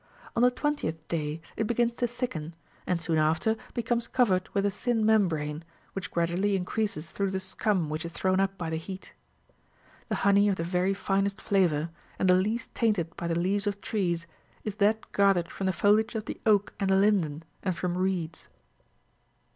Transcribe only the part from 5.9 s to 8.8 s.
which gradually increases through the scum which is thrown up by the